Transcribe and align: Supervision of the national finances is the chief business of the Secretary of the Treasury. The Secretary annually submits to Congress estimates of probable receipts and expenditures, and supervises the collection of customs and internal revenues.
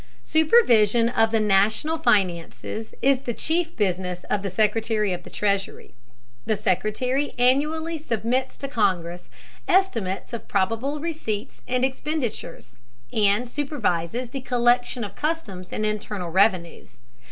Supervision 0.23 1.09
of 1.09 1.29
the 1.29 1.39
national 1.39 1.99
finances 1.99 2.95
is 3.03 3.19
the 3.19 3.35
chief 3.35 3.77
business 3.77 4.23
of 4.31 4.41
the 4.41 4.49
Secretary 4.49 5.13
of 5.13 5.21
the 5.21 5.29
Treasury. 5.29 5.93
The 6.47 6.55
Secretary 6.55 7.35
annually 7.37 7.99
submits 7.99 8.57
to 8.57 8.67
Congress 8.67 9.29
estimates 9.67 10.33
of 10.33 10.47
probable 10.47 10.99
receipts 10.99 11.61
and 11.67 11.85
expenditures, 11.85 12.77
and 13.13 13.47
supervises 13.47 14.31
the 14.31 14.41
collection 14.41 15.03
of 15.03 15.13
customs 15.15 15.71
and 15.71 15.85
internal 15.85 16.31
revenues. 16.31 16.99